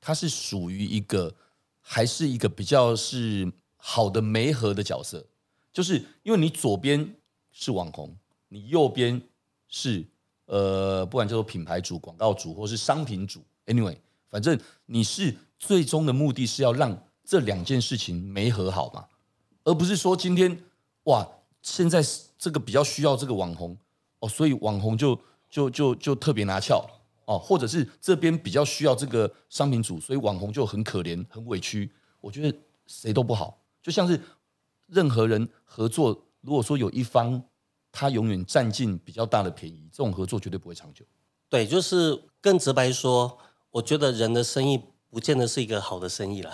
[0.00, 1.34] 它是属于一个
[1.80, 5.24] 还是一个比较是好的媒合的角色，
[5.72, 7.16] 就是因为你左边
[7.50, 8.14] 是网红，
[8.48, 9.22] 你右边
[9.66, 10.04] 是。
[10.50, 13.96] 呃，不管叫做品牌主、广告主，或是商品主，anyway，
[14.28, 19.06] 反正你是最终的目的是要让这两件事情没和好嘛，
[19.62, 20.60] 而不是说今天
[21.04, 21.24] 哇，
[21.62, 22.04] 现在
[22.36, 23.78] 这个比较需要这个网红
[24.18, 25.16] 哦，所以网红就
[25.48, 26.84] 就就就特别拿翘
[27.26, 31.88] 哦，或者是这边比较需要这个商品主，所以网红就很可怜、很委屈。
[32.20, 32.58] 我觉得
[32.88, 34.20] 谁都不好，就像是
[34.88, 37.40] 任何人合作，如果说有一方。
[37.92, 41.04] 他永远占尽比较大的便宜，这种合作绝对不会长久。
[41.48, 43.36] 对，就是更直白说，
[43.70, 46.52] 我觉得人的生意不见得是一个好的生意了。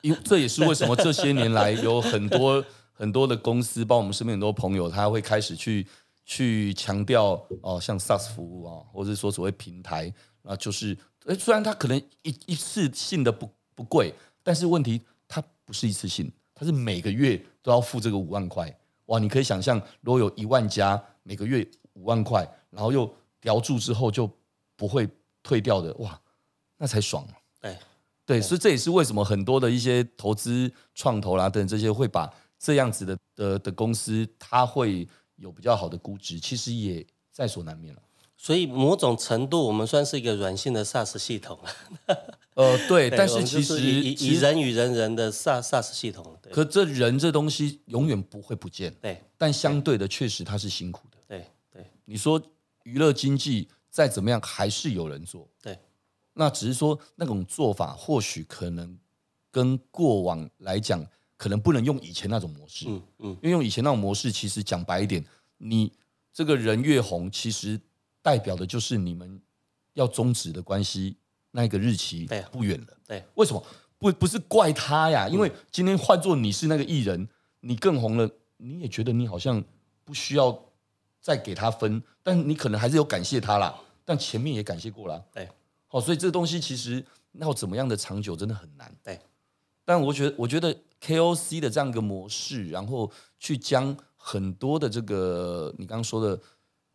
[0.00, 5.86] 因为 这也是为什么这些年来有很多 很多的公司，包括我们身边很多朋友，他会开始去
[6.24, 18.74] 去强调哦，像 SaaS 服务啊，或者说所谓平台啊，就是诶，虽然它可能一一次性的不不贵，但是问题它不是一次性，它是每个月都要付这个五万块。
[19.06, 24.30] 哇，你可以想象，如果有一万家，每个月五万块，然后又标注之后就
[24.76, 25.08] 不会
[25.42, 26.20] 退掉的，哇，
[26.76, 27.26] 那才爽。
[27.60, 27.78] 哎，
[28.24, 38.02] 对，所以这也是为什么很多的一些投资创投啦等等这些会把这样子的的的公司，它会有比较好的估值，其实也在所难免了。
[38.46, 41.58] 所以某种程度，我们算是一个软性的 SaaS 系统。
[42.54, 51.90] 呃，对，但是其实以以人与人人的 SaaS SaaS 系统，可这人这东西永远不会不见，对，但相对的确实它是辛苦的，对对。
[52.04, 52.40] 你说
[52.84, 55.76] 娱乐经济再怎么样，还是有人做，对。
[56.34, 58.96] 那只是说那种做法，或许可能
[59.50, 61.04] 跟过往来讲，
[61.36, 65.24] 可能不能用以前那种模式，嗯嗯，因为用以前那种模式，其实讲白一点，
[65.58, 65.92] 你
[66.32, 67.80] 这个人越红，其实
[68.26, 69.40] 代表的就是你们
[69.94, 71.16] 要终止的关系。
[71.52, 73.64] 那个日期不远了，对，为什么
[73.96, 75.26] 不不是怪他呀？
[75.26, 77.26] 因为今天换做你是那个艺人，
[77.60, 79.64] 你更红了，你也觉得你好像
[80.04, 80.54] 不需要
[81.18, 85.48] 再给他分，但你可能还是有感谢他啦，但前面也感谢过了，对，
[85.86, 89.18] 好，所以这个东西其实要怎么样的长久真的很难，对。
[89.82, 96.38] 但我觉得，我觉得 KOC 的这样一个模式，然后去将很多的这个你刚刚说的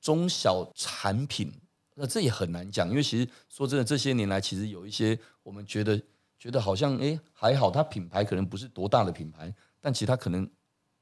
[0.01, 1.53] 中小产品。
[1.93, 6.01] 那这也很难讲，因为其实说真的，这些年来其实有一些我们觉得
[6.39, 10.49] 觉得好像哎还好，它品牌可能不是多大的品牌，但其实它可能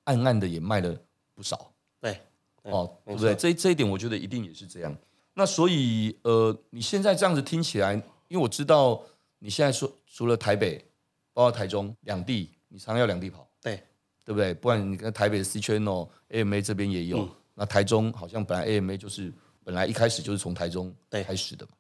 [0.04, 0.94] 暗暗的也卖了
[1.34, 1.72] 不少。
[2.02, 2.20] 对，
[2.62, 3.34] 对哦，对不对？
[3.36, 4.94] 这这一点我觉得一定也是这样。
[5.36, 7.94] 那所以呃，你现在这样子听起来，
[8.28, 9.02] 因为我知道
[9.38, 10.84] 你现在说除了台北，
[11.32, 13.82] 包括台中两地，你常常要两地跑，对
[14.26, 14.54] 对不对？
[14.56, 19.32] 不然你看台北的 C Channel AMA 这边也有，嗯、那台中好像本来 AMA 就是。
[19.62, 21.74] 本来一开始就是从台中开始的嘛，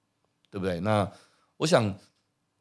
[0.52, 0.80] 对，对不对？
[0.80, 1.12] 那
[1.58, 1.92] 我想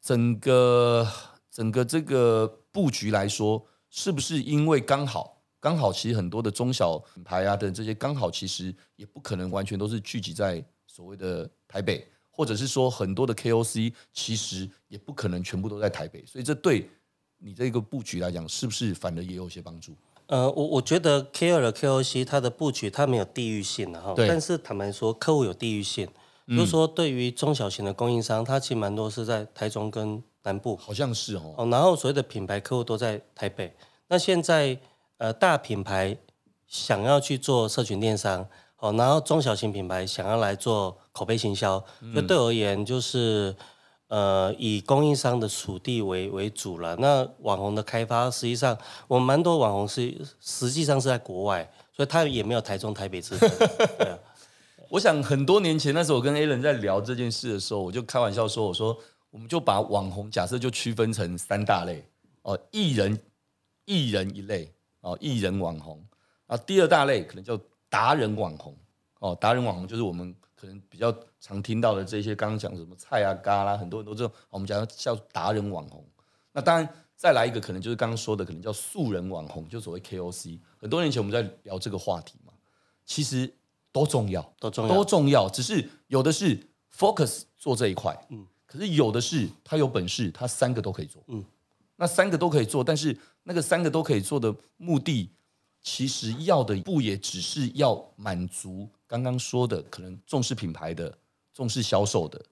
[0.01, 1.07] 整个
[1.51, 16.89] 整个这个布局来说，是不是因为刚好刚好，其实很多的中小品牌啊等这些刚好，其实也不可能完全都是聚集在所谓的台北，或者是说很多的 KOC 其实也不可能全部都在台北，所以这对
[17.37, 19.95] 你这个布局来讲，是不是反而也有些帮助？
[20.29, 26.07] 呃，我我觉得 KOL 的 KOC 它的布局它没有地域性的哈，但是坦白说，客户有地域性，
[26.47, 33.75] 嗯、就是说对于中小型的供应商，它其实蛮多是在台中跟南部，好像是哦，哦，然后所谓的品牌客户都在台北。
[34.09, 34.79] 那现在
[35.17, 36.17] 呃大品牌
[36.67, 38.47] 想要去做社群电商，
[38.79, 43.57] 哦，然后中小型品牌想要来做口碑行销，那、嗯、对我而言就是。
[44.09, 46.97] 呃，以供应商的属地为为主了。
[46.97, 53.51] 那网红的开发，实际上我们蛮多网红是实际上是在国外，所以他也没有台中、台北之分。
[54.91, 58.97] 我想很多年前那时候我跟 Alan 在聊这件事的时候，我就开玩笑说：“我说
[59.31, 62.03] 我们就把网红假设就区分成三大类
[62.41, 63.21] 哦，艺人
[63.85, 66.03] 艺人一类哦，艺人网红
[66.47, 68.75] 啊，第二大类可能叫达人网红
[69.19, 76.05] 哦，达人网红就是我们可能比较常听到的这些，刚刚讲什么菜啊、咖啦，很多人都这种，我们讲叫达人网红。
[76.53, 80.59] 那当然再来一个，可能就是刚刚说的，可能叫素人网红，就所谓 KOC。
[80.77, 82.53] 很多年前我们在聊这个话题嘛，
[83.05, 83.53] 其实
[83.93, 85.49] 都重要，都重要，都重要。
[85.49, 86.59] 只是有的是
[86.93, 91.45] focus 做这一块，嗯，可是有的是他有本事，他三个都可以做，嗯，
[91.97, 95.31] 那三个都可以做，但是那个三个都可以做的目的，
[95.81, 101.17] 其实要的不也只是要满足刚刚说的，可能重视品牌的、
[101.55, 102.45] 重视销售的、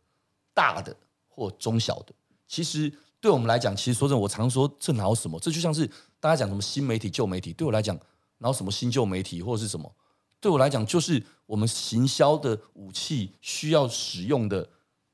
[0.55, 0.97] 大的
[1.29, 2.15] 或中小的。
[2.49, 5.39] 其实对我们来讲，其实说真的，我常说这哪有什么？
[5.41, 5.87] 这就像是
[6.19, 7.53] 大家讲什么新媒体、旧媒体。
[7.53, 7.95] 对我来讲，
[8.39, 9.93] 哪有什么新旧媒体或者是什么？
[10.41, 14.67] 对我来讲，就是我们行销的武器需要使用的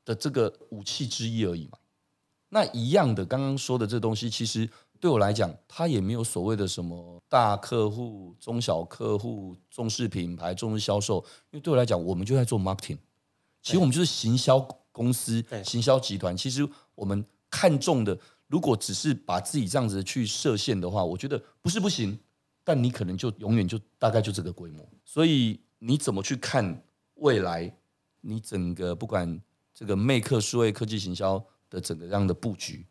[0.04, 1.78] 的这个武器之一而已嘛。
[2.50, 4.68] 那一样的，刚刚说的这东西，其实。
[5.02, 11.16] 对我来讲，他也没有所谓的什么大客户、中小客户、重视品牌、重视销售。
[11.50, 12.98] 因为对我来讲，我们就在做 marketing，
[13.60, 14.60] 其实我们就是行销
[14.92, 16.36] 公司、行销集团。
[16.36, 22.16] 其实我们看重的，如果只是把自己这样子去设限的话，我觉得不是不行，
[22.62, 24.88] 但你可能就永远就大概就这个规模。
[25.04, 26.80] 所以你怎么去看
[27.14, 27.76] 未来？
[28.20, 29.42] 你整个不管
[29.74, 32.86] 这个 Make 数位科技行销的整个这样的布局，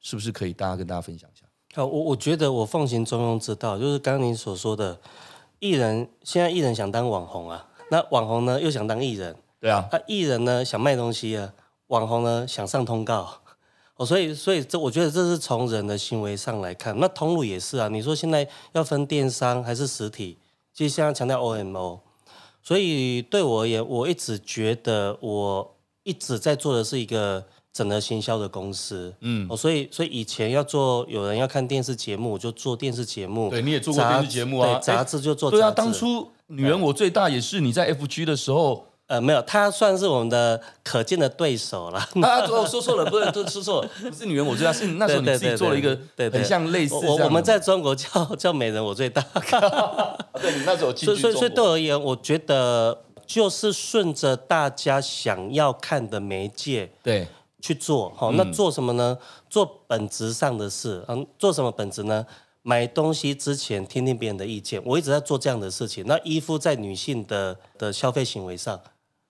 [0.00, 1.45] 是不是可以大家跟大家分享一下？
[1.76, 4.98] 啊，我我觉得我奉行中庸之道，就是刚刚您所说的，
[5.58, 11.52] 艺人现在艺人想当网红啊，那网红呢又想当艺人，对啊，那艺人呢想卖东西啊，
[11.88, 13.28] 网红呢想上通告，
[13.96, 20.38] 哦，所以所以这我觉得这是从人的行为上来看，那通路也是啊，你说现在要分电商还是实体，
[20.72, 21.98] 其实现在强调 OMO，
[22.62, 27.44] 所以对我而言，我一直觉得我一直在做的是一个。
[27.76, 33.50] 整合行销的公司，嗯，哦，所以所以以前要做，有人要看电视节目，就做电视节目。
[33.50, 34.78] 对，你也做过电视节目啊？
[34.78, 35.60] 杂志就做杂志。
[35.60, 41.98] 对啊，当初女人我最大也是你在 FG 的时候，呃，没有，他算是我们的可见的对手了。
[41.98, 49.22] 啊，我说错了，不是，说错了，不是女人我最大，是那时候你自己做了一个，对很像类似我我们在中国叫叫美人我最大。
[50.40, 56.90] 对，你那时候进所以所以对我而言，我觉得就是顺着大家想要看的媒介。
[57.02, 57.28] 对。
[57.60, 59.18] 去做好，那做什么呢？
[59.20, 61.04] 嗯、做本质上的事。
[61.08, 62.26] 嗯，做什么本质呢？
[62.62, 64.82] 买东西之前听听别人的意见。
[64.84, 66.04] 我一直在做这样的事情。
[66.06, 68.80] 那依附在女性的的消费行为上，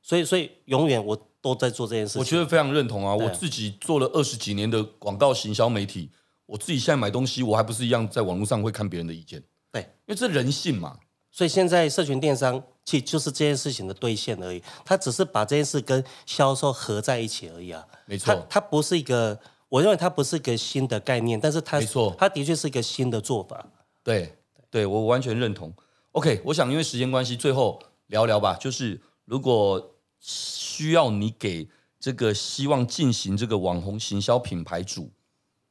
[0.02, 2.20] 所以所以永远我都在做这件事情。
[2.20, 3.14] 我觉得非常认同啊！
[3.14, 6.10] 我自己做了二十几年的广告行销媒体，
[6.46, 9.42] 我自己现在买东西，我还不是一样在网络上会看别人的意见。
[9.70, 10.96] 对，因为这人性嘛。
[11.30, 17.84] 所以现在社群电商其实就是这件事情的兑现而已，他只是把这件事跟销售合在一起而已啊。
[18.06, 23.66] 没错，它它不是一个，我认为它不是一个新的概念，但是它没错，它的确是一个新的做法。
[24.04, 24.32] 对，
[24.70, 25.74] 对我完全认同。
[26.12, 28.54] OK，我想因为时间关系，最后聊聊吧。
[28.54, 31.68] 就是如果需要你给
[31.98, 35.10] 这个希望进行这个网红行销品牌主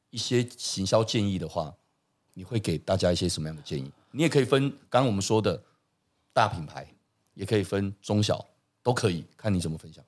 [0.10, 1.74] 一些行销建议的话，
[2.34, 3.90] 你会给大家一些什么样的建议？
[4.12, 5.64] 你也可以分，刚刚我们说的
[6.34, 6.86] 大品牌，
[7.36, 8.44] 也可以分中小，
[8.82, 10.04] 都可以，看你怎么分享。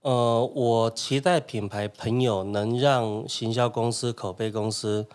[0.00, 5.06] 呃，我期待品牌朋友能让行销公司、口碑公司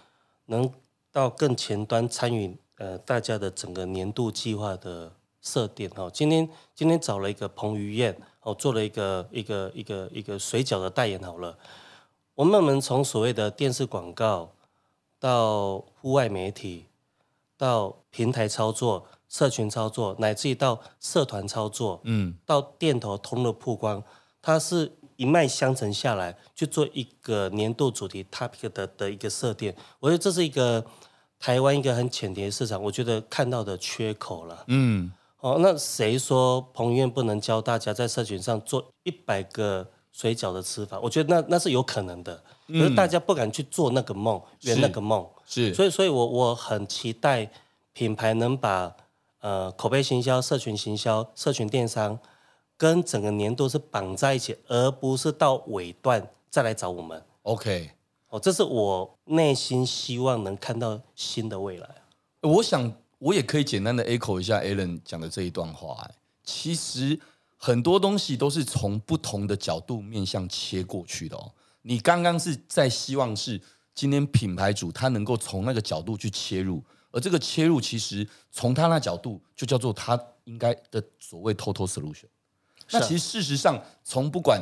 [0.46, 0.72] 能
[1.12, 5.90] 到更前端参与，呃，大家的整个年度计划的设定。
[5.96, 11.22] 哦，今天今天找了一个彭于晏，哦，做了一个一个一个一个水饺的代言。
[11.22, 11.58] 好了，
[12.36, 14.52] 我们们从所谓的电视广告
[15.20, 16.86] 到户外媒体。
[17.60, 24.02] 到平台操作、社群操作，乃至于到社团操作，嗯，到店头通路曝光，
[24.42, 29.74] 它是一脉相承下来去做一个年度主题 topic 的的一个设定。
[30.00, 30.86] 我觉得这是一个
[31.40, 34.63] 台湾一个很浅碟市场，我觉得看到的缺口了。
[34.68, 41.00] 嗯，哦，那谁说彭于晏不能教大家在社群上做一百个水饺的吃法？
[41.00, 45.28] 我觉得那那是有可能的，可是大家不敢去做那个梦，圆那个梦。
[45.46, 47.50] 是，所以，所以我我很期待
[47.94, 48.96] 品牌能把
[49.39, 52.19] 呃口碑行销、社群行销、社群电商
[52.76, 57.24] 跟整个年度是绑在一起，而不是到尾段再来找我们。
[57.43, 57.91] OK，
[58.30, 61.89] 哦，这是我内心希望能看到新的未来。
[62.41, 66.09] 我想我也可以简单的 echo 一下 Alan 讲的这一段话。
[66.43, 67.20] 其实
[67.57, 71.51] 很多东西都是从不同的角度面向切过去的哦。
[71.82, 73.62] 你刚刚是在希望是。
[73.99, 76.84] 今天品牌主他能够从那个角度去切入，
[77.18, 82.26] 而这个切入其实从他那角度就叫做他应该的所谓 total solution。
[82.91, 84.61] 那其实事实上，从不管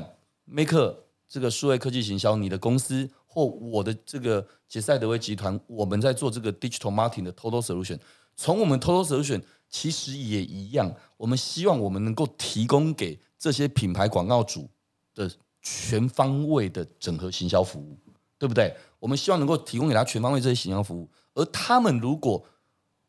[0.49, 0.95] Maker
[1.27, 7.99] 这个数位科技行销，你的公司或我的这个杰赛德威集团，我们在做这个 digital marketing 的 total solution，
[8.37, 14.69] 从我们 total solution 其实也一样，我们希望我们能够提供给这些品牌广告主
[15.13, 15.29] 的
[15.61, 17.99] 全方位的整合行销服务，
[18.37, 18.73] 对不对？
[18.99, 22.43] 我们希望能够提供给他全方位这些行销服务，而他们如果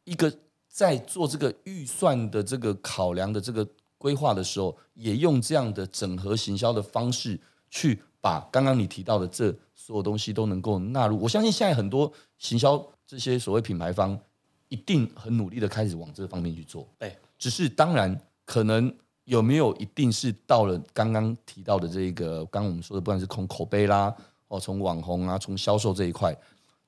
[0.04, 0.30] 一个
[0.68, 3.66] 在做这个预算的这个考量的这个
[3.96, 11.18] 规划的时候，也用这样的整合行销的方式去把刚刚你提到的这所有东西都能够纳入。
[11.18, 14.18] 我相信现在很多行销这些所谓品牌方
[14.68, 16.86] 一定很努力的开始往这方面去做。
[16.98, 18.94] 对，只是当然可能。
[19.26, 24.14] 有没有一定是到了刚刚提到的这个，刚刚我们说的，不管是从口碑啦，
[24.46, 26.32] 哦，从网红啊，从销售这一块，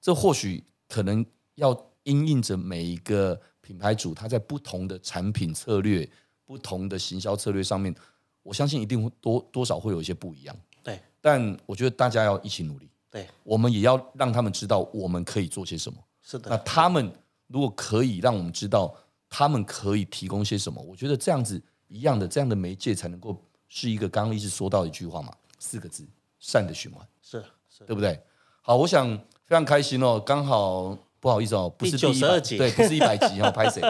[0.00, 1.24] 这或许可能
[1.54, 1.72] 要
[2.02, 6.08] 因应着每一个品牌主他在不同的产品策略、
[6.44, 7.94] 不同的行销策略上面，
[8.42, 10.56] 我相信一定多多少会有一些不一样。
[10.82, 12.90] 对，但我觉得大家要一起努力。
[13.10, 15.98] 对，我们也要让他们知道我们可以做些什么。
[16.22, 17.12] 是的，那他们
[17.46, 18.94] 如果可以让我们知道
[19.28, 21.62] 他们可以提供些什么，我觉得这样子。
[21.90, 26.06] 一样的这样的媒介才能够是一个刚刚一直说到一句话嘛，四个字，
[26.38, 28.22] 善的循环，是是，对不对？
[28.60, 29.18] 好，我想
[29.48, 33.82] 非常开心哦，刚好不好意思哦，不是第九十二集，对，不是一百集哈， 拍谁？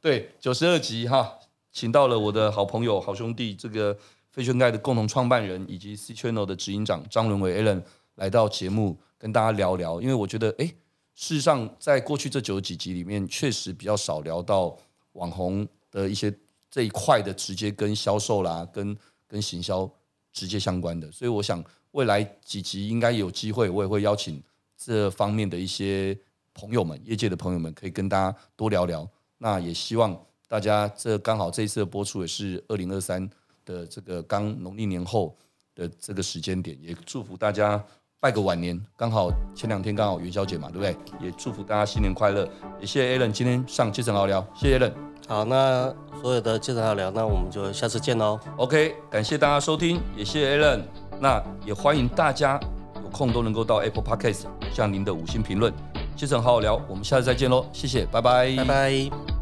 [0.00, 1.38] 对，九十二集哈，
[1.72, 3.96] 请到了我的好朋友、好兄弟，这个
[4.30, 7.82] 飞圈盖的共同创办人以及 C Channel 的执行长张伦伟 Alan
[8.16, 10.66] 来到节目跟大家聊聊，因为我觉得，哎，
[11.14, 14.76] 事实上在过去这九十几集里面，确实比较少聊到
[15.12, 16.32] 网红的一些。
[16.68, 18.94] 这一块的直接跟销售啦，跟
[19.26, 19.88] 跟行销
[20.30, 24.42] 直接相关的，所以我想未来几集应该有机会，我也会邀请
[24.76, 26.16] 这方面的一些
[26.54, 29.08] 朋友们，业界的朋友们，可以跟大家多聊聊。
[29.38, 30.16] 那也希望
[30.48, 33.28] 大家这刚好这一次的播出也是二零二三
[33.64, 35.36] 的这个刚农历年后
[35.74, 37.82] 的这个时间点，也祝福大家
[38.18, 38.80] 拜个晚年。
[38.96, 41.26] 刚好前两天刚好元宵节嘛，对不对？
[41.26, 42.48] 也祝福大家新年快乐。
[42.80, 44.92] 也谢谢 Allen 今天上基层好聊，谢谢 Allen。
[45.28, 48.38] 好，那所有的基层好聊，那我们就下次见喽。
[48.56, 50.82] OK，感谢大家收听，也谢谢 Allen，。
[51.20, 52.75] 那也欢迎大家有
[53.16, 55.72] 空都能够到 Apple Podcast 向您的五星评论。
[56.14, 59.35] 基层好好聊，我们下次再见喽，谢谢，拜拜，拜拜。